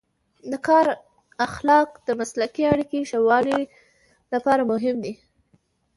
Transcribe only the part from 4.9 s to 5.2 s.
دی.